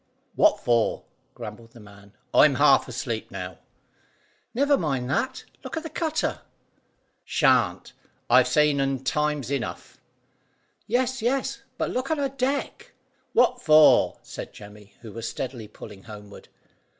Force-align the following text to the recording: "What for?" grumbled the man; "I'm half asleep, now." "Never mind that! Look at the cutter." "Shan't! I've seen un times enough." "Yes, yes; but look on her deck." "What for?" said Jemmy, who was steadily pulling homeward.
"What 0.33 0.59
for?" 0.59 1.03
grumbled 1.35 1.73
the 1.73 1.79
man; 1.79 2.13
"I'm 2.33 2.55
half 2.55 2.87
asleep, 2.87 3.29
now." 3.29 3.59
"Never 4.51 4.75
mind 4.75 5.07
that! 5.11 5.45
Look 5.63 5.77
at 5.77 5.83
the 5.83 5.91
cutter." 5.91 6.41
"Shan't! 7.23 7.93
I've 8.27 8.47
seen 8.47 8.81
un 8.81 9.03
times 9.03 9.51
enough." 9.51 9.99
"Yes, 10.87 11.21
yes; 11.21 11.61
but 11.77 11.91
look 11.91 12.09
on 12.09 12.17
her 12.17 12.29
deck." 12.29 12.93
"What 13.33 13.61
for?" 13.61 14.17
said 14.23 14.53
Jemmy, 14.53 14.95
who 15.01 15.11
was 15.13 15.29
steadily 15.29 15.67
pulling 15.67 16.01
homeward. 16.05 16.49